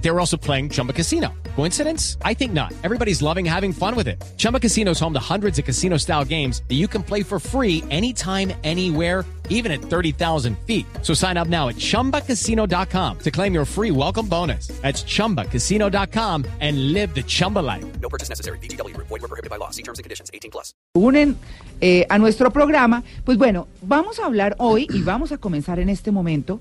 [0.00, 1.28] They were also playing Chumba Casino.
[1.56, 2.16] Coincidence?
[2.24, 2.72] I think not.
[2.82, 4.22] Everybody's loving having fun with it.
[4.36, 7.38] Chumba Casino is home to hundreds of casino style games that you can play for
[7.38, 10.86] free anytime, anywhere, even at 30,000 feet.
[11.02, 14.68] So sign up now at chumbacasino.com to claim your free welcome bonus.
[14.80, 17.84] That's chumbacasino.com and live the Chumba life.
[18.00, 18.58] No purchase necessary.
[18.58, 18.96] BGW.
[18.96, 19.70] Void were prohibited by law.
[19.70, 20.30] See terms and conditions.
[20.32, 20.72] 18 plus.
[20.94, 21.36] unen
[21.80, 25.88] eh, a nuestro programa, pues bueno, vamos a hablar hoy y vamos a comenzar en
[25.88, 26.60] este momento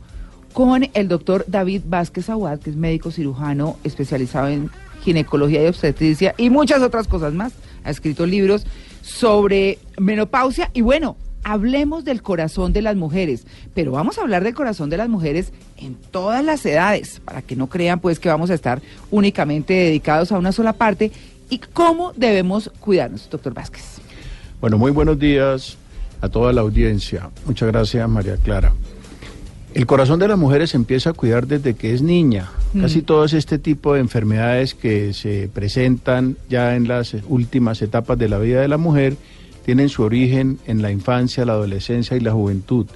[0.54, 4.70] con el doctor David Vázquez Aguad, que es médico cirujano especializado en
[5.02, 7.54] ginecología y obstetricia y muchas otras cosas más.
[7.84, 8.66] Ha escrito libros
[9.02, 14.54] sobre menopausia y bueno, hablemos del corazón de las mujeres, pero vamos a hablar del
[14.54, 18.50] corazón de las mujeres en todas las edades, para que no crean pues que vamos
[18.50, 21.12] a estar únicamente dedicados a una sola parte
[21.50, 24.00] y cómo debemos cuidarnos, doctor Vázquez.
[24.62, 25.78] Bueno, muy buenos días
[26.22, 27.30] a toda la audiencia.
[27.46, 28.74] Muchas gracias, María Clara.
[29.74, 32.50] El corazón de las mujeres se empieza a cuidar desde que es niña.
[32.80, 38.30] Casi todos este tipo de enfermedades que se presentan ya en las últimas etapas de
[38.30, 39.16] la vida de la mujer
[39.66, 42.88] tienen su origen en la infancia, la adolescencia y la juventud.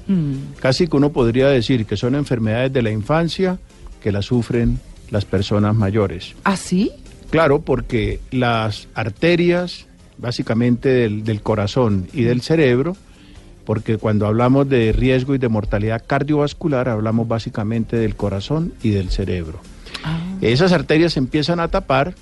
[0.60, 3.60] Casi que uno podría decir que son enfermedades de la infancia
[4.02, 4.80] que las sufren
[5.12, 6.34] las personas mayores.
[6.44, 6.92] ¿Ah, sí?
[7.30, 9.86] Claro, porque las arterias,
[10.18, 12.96] básicamente del, del corazón y del cerebro,
[13.66, 19.10] porque cuando hablamos de riesgo y de mortalidad cardiovascular, hablamos básicamente del corazón y del
[19.10, 19.60] cerebro.
[20.42, 22.14] Esas arterias se empiezan a tapar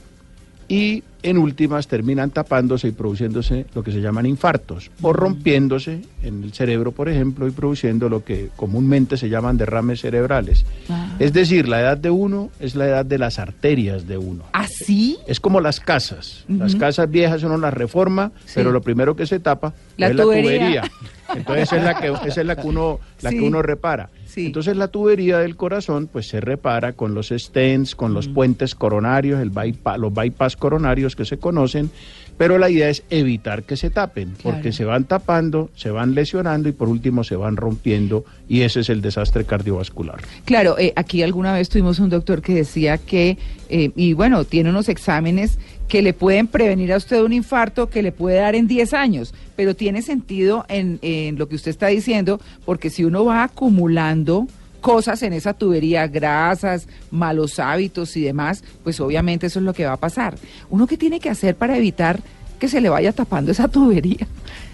[0.68, 6.44] y en últimas terminan tapándose y produciéndose lo que se llaman infartos o rompiéndose en
[6.44, 10.66] el cerebro, por ejemplo, y produciendo lo que comúnmente se llaman derrames cerebrales.
[10.90, 11.16] Ah.
[11.20, 14.44] Es decir, la edad de uno es la edad de las arterias de uno.
[14.54, 15.18] ¿Ah, sí?
[15.28, 16.46] Es como las casas.
[16.48, 18.54] Las casas viejas uno las reforma, Sí.
[18.56, 20.82] pero lo primero que se tapa La es tubería.
[20.84, 20.92] la tubería.
[21.36, 23.38] Entonces esa es la que esa es la que uno la Sí.
[23.40, 24.10] que uno repara.
[24.26, 24.48] Sí.
[24.48, 28.14] Entonces la tubería del corazón pues se repara con los stents, con Mm.
[28.16, 31.92] los puentes coronarios, el bypa- los bypass coronarios que se conocen,
[32.38, 36.70] pero la idea es evitar que se tapen, porque se van tapando, se van lesionando
[36.70, 40.22] y por último se van rompiendo y ese es el desastre cardiovascular.
[40.46, 43.38] Claro, eh, aquí alguna vez tuvimos un doctor que decía que,
[43.70, 45.60] eh, y bueno, tiene unos exámenes
[45.92, 49.34] que le pueden prevenir a usted un infarto que le puede dar en 10 años,
[49.58, 54.48] pero tiene sentido en, en lo que usted está diciendo, porque si uno va acumulando
[54.80, 59.86] cosas en esa tubería, grasas, malos hábitos y demás, pues obviamente eso es lo que
[59.86, 60.38] va a pasar.
[60.70, 62.22] ¿Uno qué tiene que hacer para evitar
[62.58, 64.26] que se le vaya tapando esa tubería?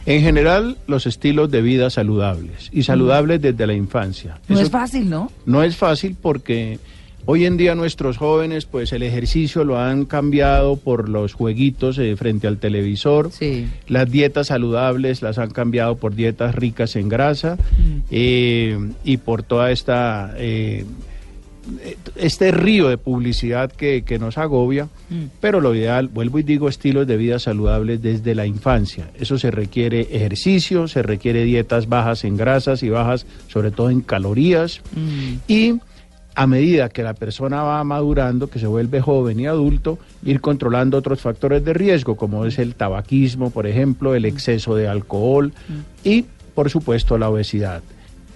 [0.06, 4.40] En general, los estilos de vida saludables y saludables desde la infancia.
[4.48, 5.32] No Eso es fácil, ¿no?
[5.48, 6.78] No es fácil porque
[7.28, 12.16] hoy en día nuestros jóvenes, pues el ejercicio lo han cambiado por los jueguitos eh,
[12.16, 13.32] frente al televisor.
[13.32, 13.68] Sí.
[13.88, 17.58] Las dietas saludables las han cambiado por dietas ricas en grasa
[18.10, 20.86] eh, y por toda esta eh,
[22.16, 24.88] este río de publicidad que, que nos agobia,
[25.42, 29.10] pero lo ideal, vuelvo y digo, estilos de vida saludables desde la infancia.
[29.20, 34.00] Eso se requiere ejercicio, se requiere dietas bajas en grasas y bajas sobre todo en
[34.00, 34.82] calorías.
[35.50, 35.76] Y
[36.38, 40.96] a medida que la persona va madurando, que se vuelve joven y adulto, ir controlando
[40.96, 45.52] otros factores de riesgo, como es el tabaquismo, por ejemplo, el exceso de alcohol
[46.04, 47.82] y, por supuesto, la obesidad.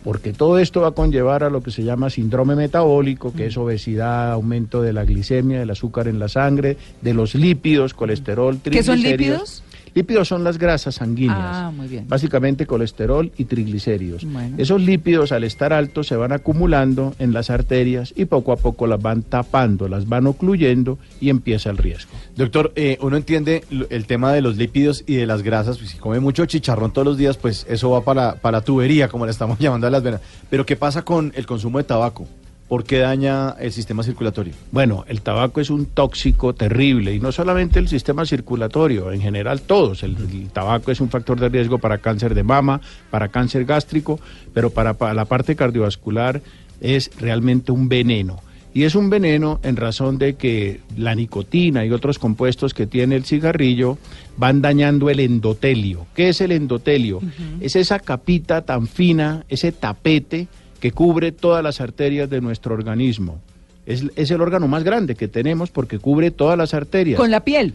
[0.04, 3.58] Porque todo esto va a conllevar a lo que se llama síndrome metabólico, que es
[3.58, 8.82] obesidad, aumento de la glicemia, del azúcar en la sangre, de los lípidos, colesterol, ¿Qué
[8.82, 9.62] son triglicéridos.
[9.62, 9.64] lípidos?
[9.94, 11.38] Lípidos son las grasas sanguíneas.
[11.40, 12.08] Ah, muy bien.
[12.08, 14.24] Básicamente colesterol y triglicéridos.
[14.26, 14.56] Bueno.
[14.58, 18.88] Esos lípidos al estar altos se van acumulando en las arterias y poco a poco
[18.88, 22.12] las van tapando, las van ocluyendo y empieza el riesgo.
[22.36, 25.98] Doctor, eh, uno entiende el tema de los lípidos y de las grasas, pues si
[25.98, 29.32] come mucho chicharrón todos los días, pues eso va para, para la tubería, como le
[29.32, 30.22] estamos llamando a las venas.
[30.50, 32.28] Pero ¿qué pasa con el consumo de tabaco?
[32.72, 34.54] ¿Por qué daña el sistema circulatorio?
[34.72, 39.64] Bueno, el tabaco es un tóxico terrible y no solamente el sistema circulatorio, en general
[39.64, 40.04] todos.
[40.04, 42.80] El, el tabaco es un factor de riesgo para cáncer de mama,
[43.10, 44.22] para cáncer gástrico,
[44.54, 46.42] pero para, para la parte cardiovascular
[46.80, 48.40] es realmente un veneno.
[48.74, 53.18] Y es un veneno en razón de que la nicotina y otros compuestos que tiene
[53.18, 53.98] el cigarrillo
[54.38, 56.08] van dañando el endotelio.
[56.16, 57.20] ¿Qué es el endotelio?
[57.60, 60.48] Es esa capita tan fina, ese tapete
[60.82, 63.40] que cubre todas las arterias de nuestro organismo.
[63.86, 67.18] Es, es el órgano más grande que tenemos porque cubre todas las arterias.
[67.18, 67.74] Con la piel.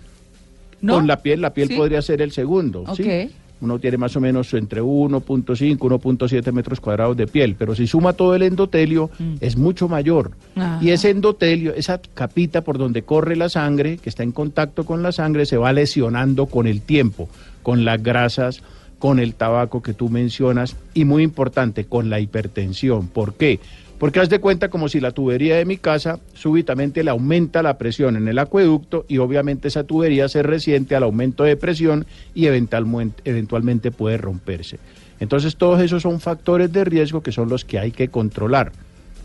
[0.83, 0.95] ¿no?
[0.95, 1.77] Con la piel, la piel Sí.
[1.77, 2.85] podría ser el segundo.
[2.95, 3.03] ¿sí?
[3.03, 3.31] Ok.
[3.63, 8.13] Uno tiene más o menos entre 1.5, 1.7 metros cuadrados de piel, pero si suma
[8.13, 9.09] todo el endotelio
[9.41, 10.33] es mucho mayor.
[10.55, 10.61] Mm.
[10.61, 10.79] Ajá.
[10.85, 15.03] Y ese endotelio, esa capita por donde corre la sangre, que está en contacto con
[15.03, 17.29] la sangre, se va lesionando con el tiempo.
[17.63, 18.63] con las grasas,
[18.99, 23.09] con el tabaco que tú mencionas y muy importante, con la hipertensión.
[23.09, 23.61] ¿Por qué?
[23.99, 27.79] Porque haz de cuenta como si la tubería de mi casa súbitamente le aumenta la
[27.79, 32.47] presión en el acueducto y obviamente esa tubería se resiente al aumento de presión y
[32.47, 34.79] eventualmente, eventualmente puede romperse.
[35.19, 38.73] Entonces todos esos son factores de riesgo que son los que hay que controlar.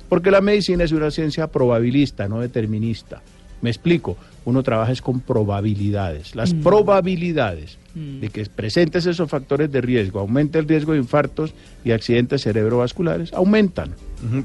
[0.08, 3.22] Porque la medicina es una ciencia probabilista, no determinista.
[3.62, 6.36] Me explico, uno trabaja es con probabilidades.
[6.36, 11.54] Las probabilidades de que presentes esos factores de riesgo, aumente el riesgo de infartos
[11.84, 13.94] y accidentes cerebrovasculares, aumentan.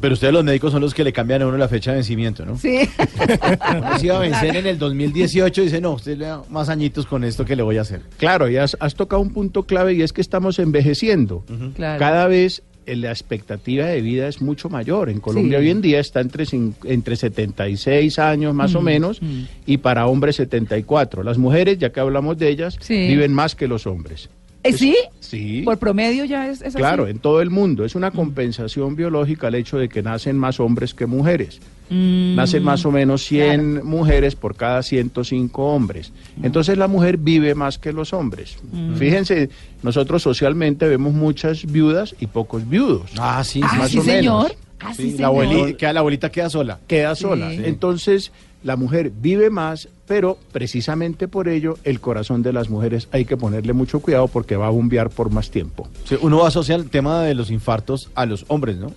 [0.01, 2.47] Pero ustedes los médicos son los que le cambian a uno la fecha de vencimiento,
[2.47, 2.57] ¿no?
[2.57, 2.79] Sí.
[3.77, 6.71] Uno se iba a vencer en el 2018 y dice, no, usted le da más
[6.71, 8.01] añitos con esto que le voy a hacer.
[8.17, 11.45] Claro, y has, has tocado un punto clave y es que estamos envejeciendo.
[11.75, 11.99] Claro.
[11.99, 15.11] Cada vez la expectativa de vida es mucho mayor.
[15.11, 15.65] En Colombia Sí.
[15.65, 16.45] hoy en día está entre,
[16.85, 19.21] entre 76 años más o menos
[19.67, 21.23] y para hombres 74.
[21.23, 23.09] Las mujeres, ya que hablamos de ellas, Sí.
[23.09, 24.29] viven más que los hombres.
[24.69, 24.97] ¿Eh, ¿Sí?
[25.21, 25.63] Sí.
[25.65, 26.77] Por promedio ya es, es así.
[26.79, 27.85] Claro, en todo el mundo.
[27.85, 31.61] Es una compensación biológica el hecho de que nacen más hombres que mujeres.
[31.89, 36.13] Mm, Nacen más o menos 100 mujeres por cada 105 hombres.
[36.43, 38.57] Entonces la mujer vive más que los hombres.
[38.99, 39.51] Fíjense,
[39.85, 43.11] nosotros socialmente vemos muchas viudas y pocos viudos.
[43.19, 44.47] Ah, sí, Ah, más sí, o menos.
[44.49, 44.57] señor.
[44.81, 45.21] Ah, sí, Sí, señor.
[45.21, 46.81] la, abuelita, queda, la abuelita queda sola.
[46.89, 47.51] Queda sola.
[47.51, 47.61] Sí.
[47.65, 48.33] Entonces
[48.65, 53.37] la mujer vive más, pero precisamente por ello el corazón de las mujeres hay que
[53.37, 55.89] ponerle mucho cuidado porque va a bombear por más tiempo.
[56.05, 58.89] Sí, uno asocia el tema de los infartos a los hombres, ¿no?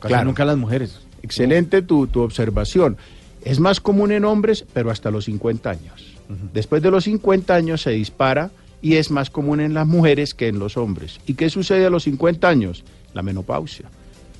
[0.00, 0.24] Casi Claro.
[0.26, 1.00] nunca a las mujeres.
[1.22, 2.96] Excelente tu, tu observación.
[3.44, 6.08] Es más común en hombres, pero hasta los 50 años.
[6.54, 8.50] Después de los 50 años se dispara
[8.80, 11.20] y es más común en las mujeres que en los hombres.
[11.26, 12.84] ¿Y qué sucede a los 50 años?
[13.14, 13.86] La menopausia.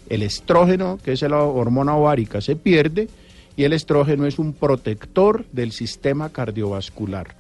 [0.09, 3.09] El estrógeno, que es la hormona ovárica, se pierde
[3.57, 7.35] y el estrógeno es un protector del sistema cardiovascular.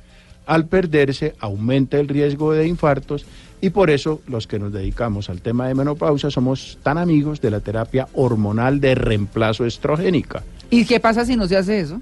[0.46, 3.24] Al perderse, aumenta el riesgo de infartos
[3.60, 7.50] y por eso los que nos dedicamos al tema de menopausia somos tan amigos de
[7.50, 10.42] la terapia hormonal de reemplazo estrogénica.
[10.68, 12.00] ¿Y qué pasa si no se hace eso?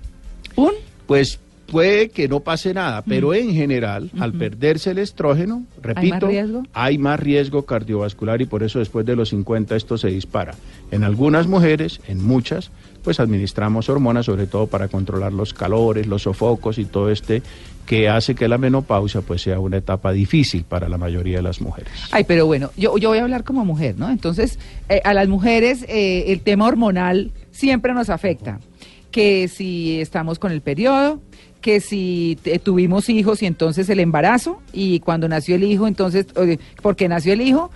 [0.56, 0.72] ¿Un?
[1.06, 1.38] Pues
[1.70, 6.28] puede que no pase nada, pero en general, al perderse el estrógeno, repito,
[6.72, 10.54] hay más riesgo cardiovascular y por eso después de los 50 esto se dispara.
[10.90, 12.70] En algunas mujeres, en muchas,
[13.02, 17.42] pues administramos hormonas, sobre todo para controlar los calores, los sofocos y todo este
[17.86, 21.60] que hace que la menopausia pues sea una etapa difícil para la mayoría de las
[21.60, 21.92] mujeres.
[22.12, 24.10] Ay, pero bueno, yo, yo voy a hablar como mujer, ¿no?
[24.10, 24.58] Entonces,
[24.88, 28.60] eh, a las mujeres eh, el tema hormonal siempre nos afecta.
[29.10, 31.20] Que si estamos con el periodo,
[31.60, 36.26] que si tuvimos hijos y entonces el embarazo, y cuando nació el hijo, entonces,
[36.82, 37.70] porque nació el hijo,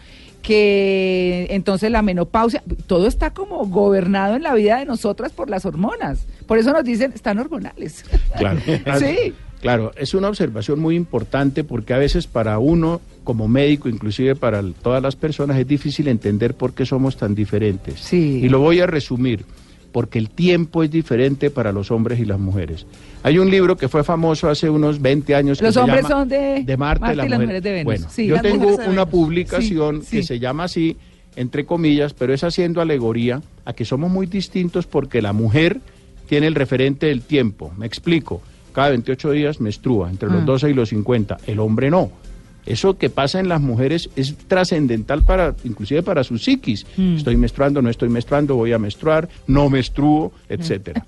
[0.45, 5.65] que entonces la menopausia, todo está como gobernado en la vida de nosotras por las
[5.65, 6.27] hormonas.
[6.47, 8.05] Por eso nos dicen, están hormonales.
[8.37, 8.61] Claro.
[8.99, 9.33] sí.
[9.63, 14.63] Claro, es una observación muy importante porque a veces para uno como médico, inclusive para
[14.83, 17.99] todas las personas, es difícil entender por qué somos tan diferentes.
[17.99, 18.41] Sí.
[18.43, 19.47] Y lo voy a resumir,
[19.94, 22.85] porque el tiempo es diferente para los hombres y las mujeres.
[23.23, 25.58] Hay un libro que fue famoso hace unos 20 años.
[25.61, 27.85] que Los se hombres llama son de de Marte, y las mujer- mujeres de Venus.
[27.85, 30.96] Bueno, Sí, yo tengo una publicación Sí, que se llama así,
[31.37, 35.79] entre comillas, pero es haciendo alegoría a que somos muy distintos porque la mujer
[36.29, 37.73] tiene el referente del tiempo.
[37.79, 38.43] Me explico.
[38.73, 40.44] Cada 28 días menstrua, entre los Ah.
[40.44, 41.37] 12 y los 50.
[41.46, 42.11] El hombre no.
[42.67, 46.87] Eso que pasa en las mujeres es trascendental para, inclusive para su psiquis.
[46.97, 47.17] Mm.
[47.17, 51.05] Estoy menstruando, no estoy menstruando, voy a menstruar, no menstruo, etcétera.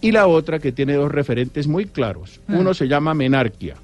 [0.00, 2.40] y la otra que tiene dos referentes muy claros.
[2.48, 2.54] Ah.
[2.58, 3.74] Uno se llama menarquia,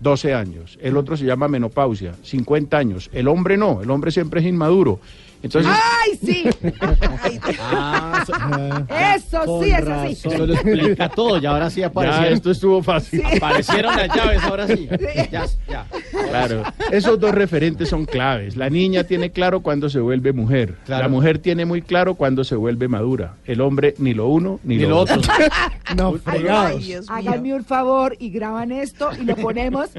[0.00, 0.78] 12 años.
[0.82, 3.10] El otro se llama menopausia, 50 años.
[3.12, 5.00] El hombre no, el hombre siempre es inmaduro.
[5.42, 6.44] Entonces, ¡Ay, sí!
[7.60, 10.28] Ah, so- Eso sí es así.
[10.28, 13.22] Eso lo explica todo, y ahora sí ya, aparecieron, esto estuvo fácil.
[13.24, 14.88] aparecieron las llaves, ahora sí.
[15.30, 15.86] Ya, ya.
[16.28, 18.56] Claro, esos dos referentes son claves.
[18.56, 20.74] La niña tiene claro cuando se vuelve mujer.
[20.84, 21.02] Claro.
[21.04, 23.34] La mujer tiene muy claro cuando se vuelve madura.
[23.44, 25.16] El hombre ni lo uno ni, Y lo, lo otro.
[25.18, 25.32] otro.
[25.96, 26.84] No, Ay, fregados.
[27.08, 29.90] Háganme un favor y graban esto y lo ponemos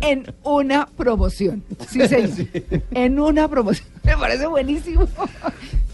[0.00, 1.64] en una promoción.
[1.88, 2.30] Sí, señor.
[2.92, 3.88] En una promoción.
[4.04, 5.08] Me parece buenísimo.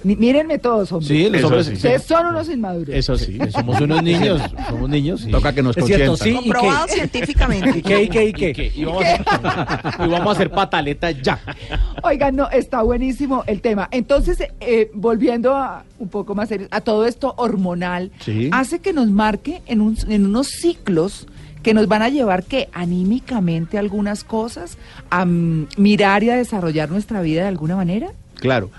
[0.04, 1.06] Ni- Mírenme todos, hombre.
[1.06, 1.66] Sí, los Eso hombres.
[1.66, 1.72] sí.
[1.74, 2.92] Ustedes son unos inmaduros.
[2.94, 3.38] Eso sí.
[3.52, 5.20] Somos unos niños, somos niños.
[5.20, 5.30] sí.
[5.30, 6.30] Toca que nos Es cierto, sí.
[6.30, 6.92] ¿Y Comprobado qué?
[6.94, 7.78] científicamente.
[7.78, 8.02] ¿Y qué?
[8.02, 8.24] ¿Y qué?
[8.24, 8.72] ¿Y qué?
[8.74, 11.38] Y vamos, a, y vamos a hacer pataleta ya.
[12.02, 13.88] Oigan, no, está buenísimo el tema.
[13.92, 18.48] Entonces, eh, volviendo a un poco más serio, a todo esto hormonal, Sí.
[18.52, 21.28] hace que nos marque en, un- en unos ciclos
[21.62, 24.78] que nos van a llevar que anímicamente algunas cosas,
[25.10, 28.10] a mm, mirar y a desarrollar nuestra vida de alguna manera.
[28.42, 28.70] Claro.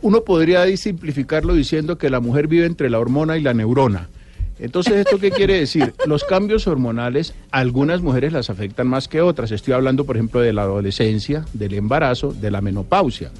[0.00, 4.08] Uno podría simplificarlo diciendo que la mujer vive entre la hormona y la neurona.
[4.58, 5.92] Entonces, ¿esto qué quiere decir?
[6.06, 9.50] Los cambios hormonales, algunas mujeres las afectan más que otras.
[9.50, 13.30] Estoy hablando, por ejemplo, de la adolescencia, del embarazo, de la menopausia.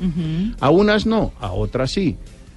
[0.61, 2.17] A unas no, a otras sí.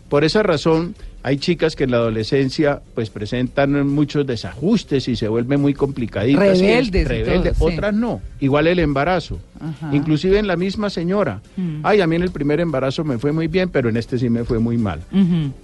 [0.09, 5.29] Por esa razón, hay chicas que en la adolescencia pues presentan muchos desajustes y se
[5.29, 6.59] vuelven muy complicaditas.
[6.59, 7.57] Rebeldes Rebeldes.
[7.57, 7.75] todo, sí.
[7.75, 8.21] Otras no.
[8.41, 9.39] Igual el embarazo.
[9.59, 9.95] Ajá.
[9.95, 11.41] Inclusive en la misma señora.
[11.55, 11.79] Mm.
[11.83, 14.29] Ay, a mí en el primer embarazo me fue muy bien, pero en este sí
[14.29, 14.99] me fue muy mal.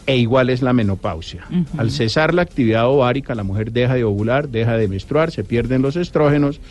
[0.06, 1.46] E igual es la menopausia.
[1.78, 5.82] Al cesar la actividad ovárica, la mujer deja de ovular, deja de menstruar, se pierden
[5.82, 6.62] los estrógenos.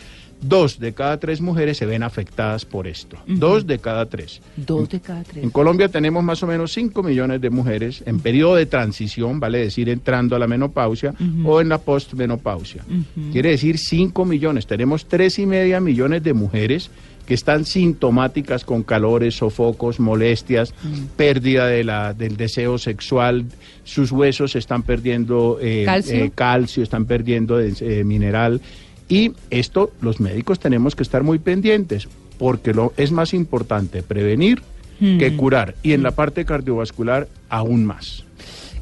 [0.41, 3.17] Dos de cada tres mujeres se ven afectadas por esto.
[3.27, 4.41] Dos de cada tres.
[4.55, 5.43] Dos de cada tres.
[5.43, 9.59] En Colombia tenemos más o menos 5 millones de mujeres en periodo de transición, vale
[9.59, 12.85] decir entrando a la menopausia o en la postmenopausia.
[13.31, 14.65] Quiere decir 5 millones.
[14.65, 16.89] Tenemos tres y media millones de mujeres
[17.29, 20.73] que están sintomáticas con calores, sofocos, molestias,
[21.15, 23.45] pérdida de la, del deseo sexual,
[23.83, 26.15] sus huesos están perdiendo eh, ¿Calcio?
[26.15, 28.61] eh, calcio, están perdiendo eh, mineral.
[29.09, 34.61] Y esto los médicos tenemos que estar muy pendientes, porque lo, es más importante prevenir
[34.99, 35.75] que curar.
[35.81, 38.25] Y en la parte cardiovascular, aún más.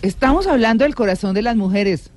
[0.01, 2.11] Estamos hablando del corazón de las mujeres.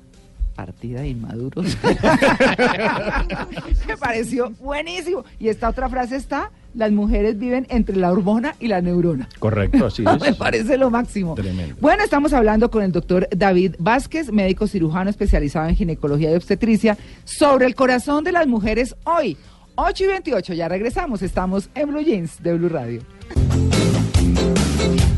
[0.65, 1.75] Partida de inmaduros.
[3.87, 5.25] Me pareció buenísimo.
[5.39, 9.27] Y esta otra frase está, las mujeres viven entre la hormona y la neurona.
[9.39, 10.35] Correcto, así Me es.
[10.35, 11.33] parece lo máximo.
[11.33, 11.75] Tremendo.
[11.81, 16.95] Bueno, estamos hablando con el doctor David Vázquez, médico cirujano especializado en ginecología y obstetricia,
[17.23, 19.37] sobre el corazón de las mujeres hoy.
[19.75, 21.23] 8 y 28, ya regresamos.
[21.23, 23.01] Estamos en Blue Jeans de Blue Radio.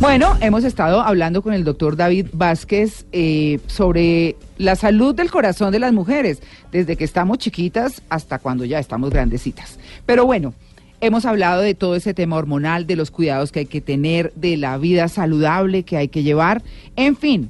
[0.03, 5.71] Bueno, hemos estado hablando con el doctor David Vázquez eh, sobre la salud del corazón
[5.71, 6.41] de las mujeres,
[6.73, 9.79] desde que estamos chiquitas hasta cuando ya estamos grandecitas.
[10.05, 10.53] Pero bueno,
[10.99, 14.57] hemos hablado de todo ese tema hormonal, de los cuidados que hay que tener, de
[14.57, 16.63] la vida saludable que hay que llevar,
[16.97, 17.49] en fin.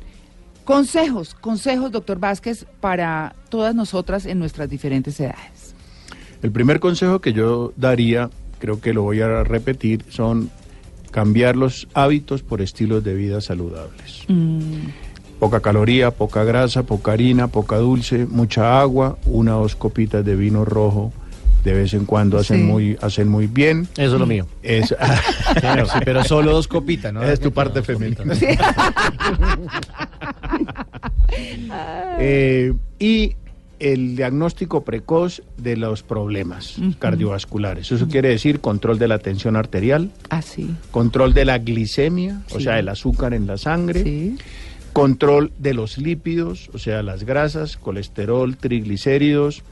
[0.64, 5.74] Consejos, consejos, doctor Vázquez, para todas nosotras en nuestras diferentes edades.
[6.44, 8.30] El primer consejo que yo daría,
[8.60, 10.52] creo que lo voy a repetir, son
[11.13, 14.25] cambiar los hábitos por estilos de vida saludables.
[15.39, 20.36] Poca caloría, poca grasa, poca harina, poca dulce, mucha agua, una o dos copitas de
[20.36, 21.13] vino rojo
[21.63, 22.63] de vez en cuando hacen Sí.
[22.63, 23.88] muy hacen muy bien.
[23.96, 24.46] Eso es lo mío.
[24.62, 24.93] Es,
[25.62, 27.24] Pero, sí, pero solo dos copitas, ¿no?
[27.24, 28.36] es tu parte femenina.
[28.36, 28.48] Sí.
[32.20, 33.36] Eh, y
[33.84, 37.92] el diagnóstico precoz de los problemas cardiovasculares.
[37.92, 40.74] Eso quiere decir control de la tensión arterial, Así.
[40.92, 44.38] control de la glicemia, o sea, el azúcar en la sangre, Sí.
[44.94, 49.63] control de los lípidos, o sea, las grasas, colesterol, triglicéridos,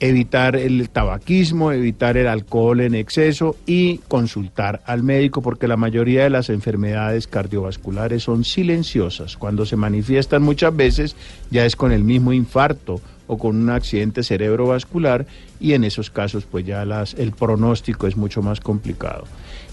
[0.00, 6.24] evitar el tabaquismo, evitar el alcohol en exceso y consultar al médico porque la mayoría
[6.24, 9.36] de las enfermedades cardiovasculares son silenciosas.
[9.36, 11.14] Cuando se manifiestan muchas veces
[11.50, 13.00] ya es con el mismo infarto
[13.32, 15.26] o con un accidente cerebrovascular
[15.58, 19.24] y en esos casos pues ya las, el pronóstico es mucho más complicado.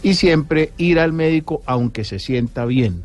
[0.01, 3.03] Y siempre ir al médico aunque se sienta bien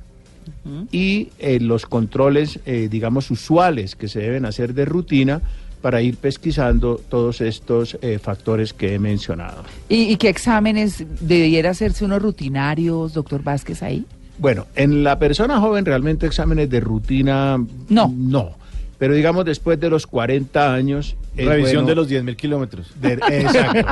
[0.92, 5.40] y eh, los controles, eh, digamos, usuales que se deben hacer de rutina
[5.80, 9.64] para ir pesquisando todos estos eh, factores que he mencionado.
[9.88, 14.04] ¿Y, y qué exámenes debiera hacerse unos rutinarios, doctor Vázquez, ahí?
[14.38, 17.58] Bueno, en la persona joven realmente exámenes de rutina
[17.88, 18.12] No.
[18.16, 18.63] no.
[18.99, 21.17] Pero digamos después de los 40 años...
[21.37, 22.93] Revisión bueno- de los 10.000 kilómetros.
[23.01, 23.89] de- exacto,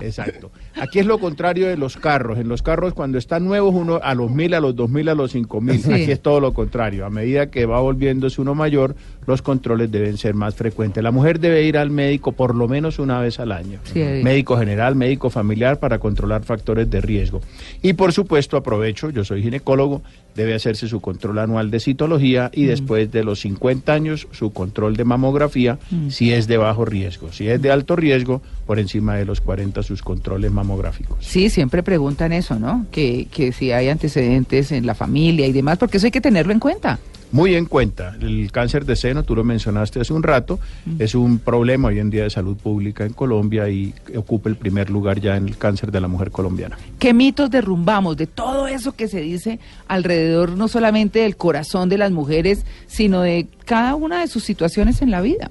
[0.00, 0.50] exacto.
[0.80, 2.38] Aquí es lo contrario de los carros.
[2.38, 5.14] En los carros, cuando están nuevos, uno a los mil, a los dos mil, a
[5.14, 5.80] los cinco mil.
[5.82, 5.92] Sí.
[5.92, 7.04] Aquí es todo lo contrario.
[7.04, 8.96] A medida que va volviéndose uno mayor,
[9.26, 11.02] los controles deben ser más frecuentes.
[11.04, 13.78] La mujer debe ir al médico por lo menos una vez al año.
[13.92, 14.00] Sí.
[14.00, 17.42] Médico general, médico familiar, para controlar factores de riesgo.
[17.82, 20.00] Y por supuesto, aprovecho, yo soy ginecólogo,
[20.36, 24.96] debe hacerse su control anual de citología y después de los 50 años, su control
[24.96, 25.78] de mamografía,
[26.10, 27.32] si es de bajo riesgo.
[27.32, 31.18] Si es de alto riesgo, por encima de los 40, sus controles mamográficos.
[31.20, 32.86] Sí, siempre preguntan eso, ¿no?
[32.90, 36.52] Que, que si hay antecedentes en la familia y demás, porque eso hay que tenerlo
[36.52, 36.98] en cuenta.
[37.36, 40.58] Muy en cuenta, el cáncer de seno, tú lo mencionaste hace un rato,
[40.98, 44.88] es un problema hoy en día de salud pública en Colombia y ocupa el primer
[44.88, 46.78] lugar ya en el cáncer de la mujer colombiana.
[46.98, 51.98] ¿Qué mitos derrumbamos de todo eso que se dice alrededor no solamente del corazón de
[51.98, 55.50] las mujeres, sino de cada una de sus situaciones en la vida?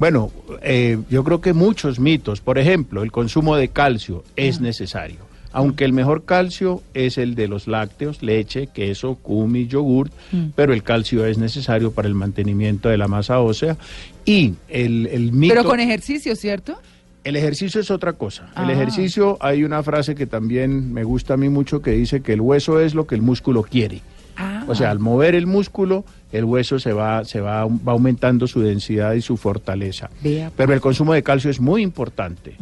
[0.00, 5.27] Bueno, eh, yo creo que muchos mitos, por ejemplo, el consumo de calcio es necesario.
[5.52, 10.12] Aunque el mejor calcio es el de los lácteos, leche, queso, cumi, yogurt,
[10.54, 13.76] pero el calcio es necesario para el mantenimiento de la masa ósea.
[14.24, 15.54] Y el, el mito...
[15.54, 16.76] Pero con ejercicio, ¿cierto?
[17.24, 18.50] El ejercicio es otra cosa.
[18.56, 18.72] El Ah.
[18.72, 22.40] ejercicio, hay una frase que también me gusta a mí mucho que dice que el
[22.40, 24.00] hueso es lo que el músculo quiere.
[24.36, 24.64] Ah.
[24.68, 28.60] O sea, al mover el músculo, el hueso se va, se va, va aumentando su
[28.60, 30.10] densidad y su fortaleza.
[30.56, 32.54] Pero el consumo de calcio es muy importante.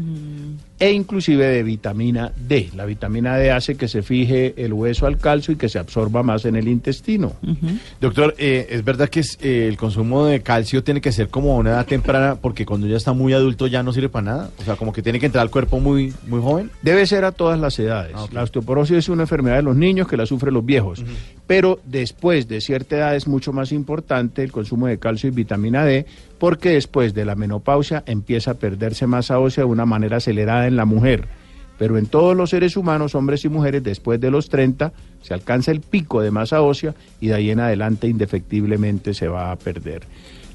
[0.78, 2.70] E inclusive de vitamina D.
[2.76, 6.22] La vitamina D hace que se fije el hueso al calcio y que se absorba
[6.22, 7.32] más en el intestino.
[8.00, 11.52] Doctor, eh, ¿es verdad que es, eh, el consumo de calcio tiene que ser como
[11.52, 14.50] a una edad temprana porque cuando ya está muy adulto ya no sirve para nada?
[14.58, 16.70] O sea, como que tiene que entrar al cuerpo muy, muy joven.
[16.82, 18.12] Debe ser a todas las edades.
[18.14, 18.26] Ah.
[18.32, 21.02] La osteoporosis es una enfermedad de los niños que la sufren los viejos.
[21.46, 25.84] Pero después de cierta edad es mucho más importante el consumo de calcio y vitamina
[25.84, 26.04] D
[26.38, 30.76] porque después de la menopausia empieza a perderse masa ósea de una manera acelerada en
[30.76, 31.28] la mujer.
[31.78, 35.72] Pero en todos los seres humanos, hombres y mujeres, después de los 30 se alcanza
[35.72, 40.02] el pico de masa ósea y de ahí en adelante indefectiblemente se va a perder.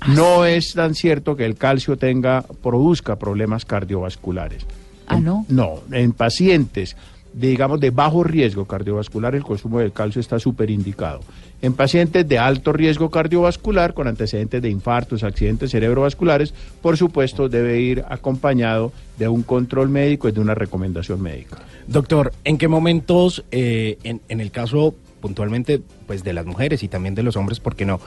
[0.07, 4.65] No es tan cierto que el calcio tenga, produzca problemas cardiovasculares.
[5.05, 5.45] Ah, ¿no?
[5.47, 6.95] No, en pacientes,
[7.33, 11.19] digamos, de bajo riesgo cardiovascular, el consumo del calcio está súper indicado.
[11.61, 17.79] En pacientes de alto riesgo cardiovascular, con antecedentes de infartos, accidentes cerebrovasculares, por supuesto, debe
[17.79, 21.57] ir acompañado de un control médico y de una recomendación médica.
[21.87, 27.13] Doctor, ¿en qué momentos, eh, en, el caso puntualmente pues de las mujeres y también
[27.13, 27.99] de los hombres, por qué no,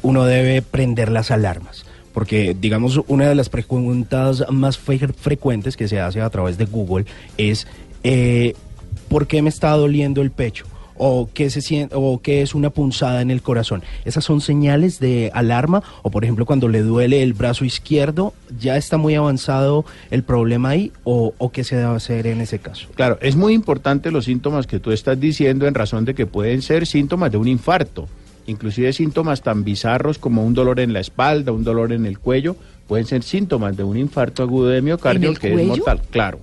[0.00, 1.84] uno debe prender las alarmas?
[2.14, 6.64] Porque, digamos, una de las preguntas más fre- frecuentes que se hace a través de
[6.64, 7.04] Google
[7.36, 7.66] es
[8.02, 8.54] eh,
[9.08, 10.64] ¿por qué me está doliendo el pecho?
[10.96, 13.82] O qué, se siente, o qué es una punzada en el corazón.
[14.04, 15.82] ¿Esas son señales de alarma?
[16.02, 20.70] O, por ejemplo, cuando le duele el brazo izquierdo, ¿ya está muy avanzado el problema
[20.70, 20.92] ahí?
[21.04, 22.88] ¿O, o qué se debe hacer en ese caso?
[22.94, 26.62] Claro, es muy importante los síntomas que tú estás diciendo en razón de que pueden
[26.62, 28.08] ser síntomas de un infarto,
[28.46, 32.56] inclusive síntomas tan bizarros como un dolor en la espalda, un dolor en el cuello,
[32.86, 36.38] pueden ser síntomas de un infarto agudo de miocardio ¿En el que es mortal, claro.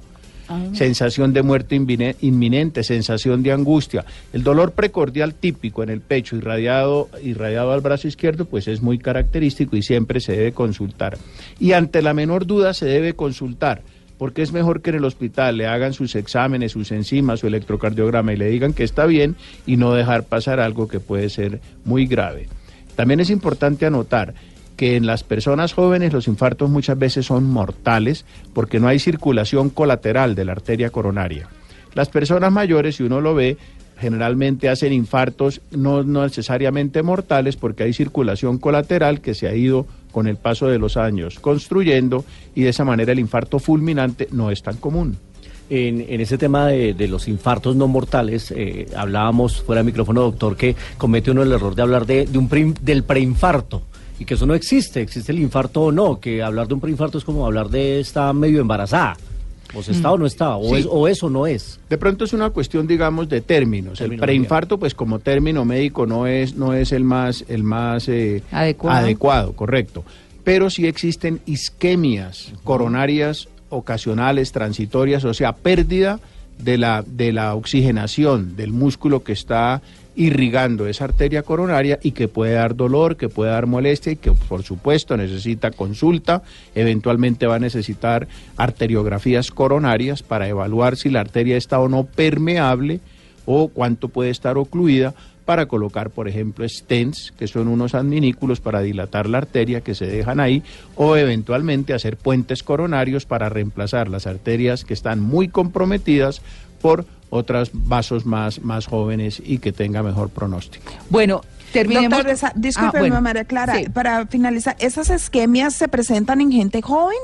[0.73, 4.05] Sensación de muerte inminente, sensación de angustia.
[4.33, 8.97] El dolor precordial típico en el pecho irradiado, irradiado al brazo izquierdo, pues es muy
[8.97, 11.17] característico y siempre se debe consultar.
[11.59, 13.81] Y ante la menor duda se debe consultar,
[14.17, 18.33] porque es mejor que en el hospital le hagan sus exámenes, sus enzimas, su electrocardiograma
[18.33, 22.05] y le digan que está bien y no dejar pasar algo que puede ser muy
[22.05, 22.47] grave.
[22.95, 24.33] También es importante anotar
[24.79, 29.69] que en las personas jóvenes los infartos muchas veces son mortales porque no hay circulación
[29.69, 31.49] colateral de la arteria coronaria.
[31.95, 33.57] Las personas mayores, si uno lo ve,
[33.97, 40.27] generalmente hacen infartos no, necesariamente mortales porque hay circulación colateral que se ha ido con
[40.27, 42.23] el paso de los años construyendo
[42.55, 45.17] y de esa manera el infarto fulminante no es tan común.
[45.69, 50.77] En, ese tema de, los infartos no mortales, eh, hablábamos fuera de micrófono, doctor, que
[50.97, 53.83] comete uno el error de hablar de, de un pre- del preinfarto
[54.19, 57.17] y que eso no existe, existe el infarto o no, que hablar de un preinfarto
[57.17, 59.15] es como hablar de está medio embarazada,
[59.73, 60.81] o se está o no está, o, Sí.
[60.81, 61.79] es, o eso no es.
[61.89, 64.01] De pronto es una cuestión, digamos, de términos.
[64.01, 68.41] El preinfarto, pues como término médico no es, no es el más, el más eh,
[68.51, 68.97] Adecuado.
[68.97, 70.03] adecuado, correcto.
[70.43, 76.19] Pero sí existen isquemias coronarias ocasionales, transitorias, o sea, pérdida
[76.63, 79.81] de la, de la oxigenación del músculo que está
[80.15, 84.33] irrigando esa arteria coronaria y que puede dar dolor, que puede dar molestia y que
[84.33, 86.43] por supuesto necesita consulta,
[86.75, 92.99] eventualmente va a necesitar arteriografías coronarias para evaluar si la arteria está o no permeable
[93.45, 95.13] o cuánto puede estar ocluida
[95.49, 100.05] para colocar, por ejemplo, stents, que son unos adminículos para dilatar la arteria que se
[100.05, 100.61] dejan ahí,
[100.95, 106.43] o eventualmente hacer puentes coronarios para reemplazar las arterias que están muy comprometidas
[106.83, 110.93] por otros vasos más, más jóvenes y que tenga mejor pronóstico.
[111.09, 111.41] Bueno,
[111.73, 112.11] terminemos.
[112.19, 113.89] Doctor, esa- discúlpeme, Ah, bueno, María Clara, sí.
[113.89, 117.17] para finalizar, ¿esas isquemias se presentan en gente joven?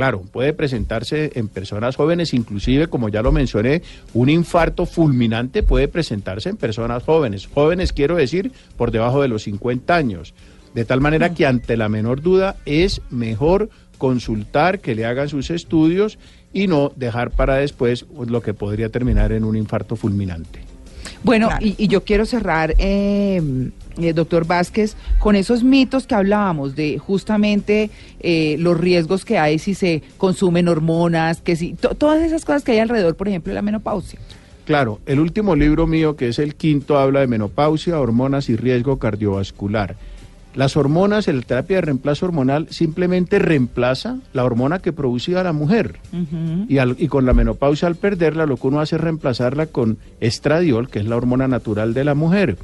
[0.00, 3.82] Claro, puede presentarse en personas jóvenes, inclusive, como ya lo mencioné,
[4.14, 7.50] un infarto fulminante puede presentarse en personas jóvenes.
[7.52, 10.32] Jóvenes quiero decir por debajo de los 50 años.
[10.72, 15.50] De tal manera que ante la menor duda es mejor consultar, que le hagan sus
[15.50, 16.18] estudios
[16.54, 20.60] y no dejar para después lo que podría terminar en un infarto fulminante.
[21.22, 21.66] Bueno, Claro.
[21.66, 23.70] y, y yo quiero cerrar, eh,
[24.04, 29.58] eh, doctor Vázquez, con esos mitos que hablábamos de justamente eh, los riesgos que hay
[29.58, 33.50] si se consumen hormonas, que si to- todas esas cosas que hay alrededor, por ejemplo,
[33.50, 34.18] de la menopausia.
[34.66, 38.98] Claro, el último libro mío, que es el quinto, habla de menopausia, hormonas y riesgo
[38.98, 39.96] cardiovascular.
[40.54, 46.00] Las hormonas, la terapia de reemplazo hormonal simplemente reemplaza la hormona que producía la mujer.
[46.68, 49.98] y, al- y con la menopausia, al perderla, lo que uno hace es reemplazarla con
[50.20, 52.56] estradiol, que es la hormona natural de la mujer.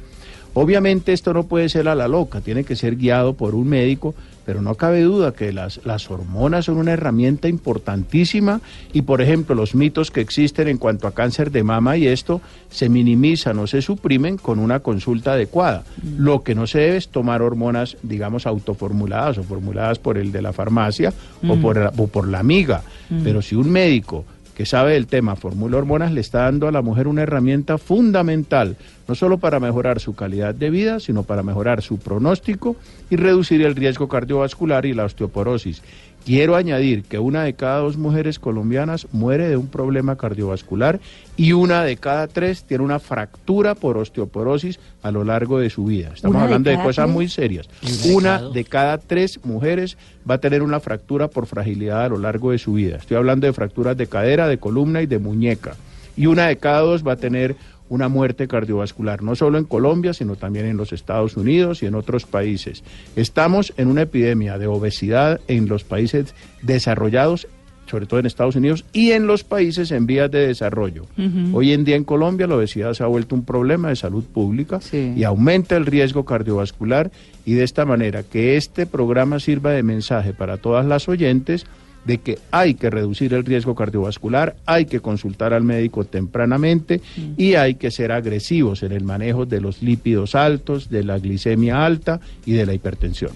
[0.59, 4.15] Obviamente esto no puede ser a la loca, tiene que ser guiado por un médico,
[4.43, 8.61] pero no cabe duda que las, las hormonas son una herramienta importantísima
[8.93, 12.41] y, por ejemplo, los mitos que existen en cuanto a cáncer de mama y esto
[12.69, 15.83] se minimizan o se suprimen con una consulta adecuada.
[16.17, 20.41] Lo que no se debe es tomar hormonas, digamos, autoformuladas o formuladas por el de
[20.41, 21.13] la farmacia
[21.47, 22.81] o, por, la- o por la amiga.
[23.23, 24.25] Pero si un médico
[24.57, 28.75] que sabe del tema formula hormonas le está dando a la mujer una herramienta fundamental,
[29.07, 32.75] no solo para mejorar su calidad de vida, sino para mejorar su pronóstico
[33.11, 35.83] y reducir el riesgo cardiovascular y la osteoporosis.
[36.27, 40.99] Quiero añadir que una de cada dos mujeres colombianas muere de un problema cardiovascular
[41.37, 45.85] y una de cada tres tiene una fractura por osteoporosis a lo largo de su
[45.85, 46.11] vida.
[46.13, 47.13] Estamos ¿Una de hablando de, cosas tres?
[47.13, 47.69] muy serias.
[47.81, 49.97] ¿Y una de cada tres mujeres
[50.29, 52.97] va a tener una fractura por fragilidad a lo largo de su vida.
[52.97, 55.77] Estoy hablando de fracturas de cadera, de columna y de muñeca.
[56.17, 57.55] Y una de cada dos va a tener
[57.89, 61.95] una muerte cardiovascular, no solo en Colombia, sino también en los Estados Unidos y en
[61.95, 62.83] otros países.
[63.15, 67.47] Estamos en una epidemia de obesidad en los países desarrollados
[67.89, 71.05] sobre todo en Estados Unidos y en los países en vías de desarrollo.
[71.53, 74.81] Hoy en día en Colombia la obesidad se ha vuelto un problema de salud pública
[74.81, 75.13] Sí.
[75.15, 77.11] y aumenta el riesgo cardiovascular
[77.45, 81.65] y de esta manera que este programa sirva de mensaje para todas las oyentes
[82.07, 87.01] de que hay que reducir el riesgo cardiovascular, hay que consultar al médico tempranamente
[87.35, 91.85] y hay que ser agresivos en el manejo de los lípidos altos, de la glicemia
[91.85, 93.31] alta y de la hipertensión.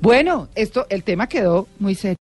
[0.00, 2.25] Bueno, esto, el tema quedó muy serio.